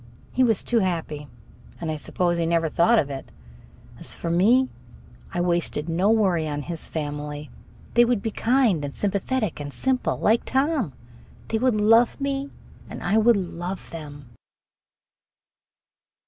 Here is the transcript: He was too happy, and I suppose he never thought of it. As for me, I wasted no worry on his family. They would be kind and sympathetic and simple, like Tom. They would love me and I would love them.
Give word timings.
He 0.33 0.43
was 0.43 0.63
too 0.63 0.79
happy, 0.79 1.27
and 1.79 1.91
I 1.91 1.95
suppose 1.95 2.39
he 2.39 2.45
never 2.47 2.69
thought 2.69 2.97
of 2.97 3.11
it. 3.11 3.29
As 3.99 4.15
for 4.15 4.31
me, 4.31 4.67
I 5.31 5.39
wasted 5.41 5.87
no 5.87 6.09
worry 6.09 6.47
on 6.47 6.63
his 6.63 6.89
family. 6.89 7.51
They 7.93 8.03
would 8.03 8.23
be 8.23 8.31
kind 8.31 8.83
and 8.83 8.97
sympathetic 8.97 9.59
and 9.59 9.71
simple, 9.71 10.17
like 10.17 10.43
Tom. 10.43 10.93
They 11.49 11.59
would 11.59 11.79
love 11.79 12.19
me 12.19 12.49
and 12.89 13.03
I 13.03 13.19
would 13.19 13.37
love 13.37 13.91
them. 13.91 14.29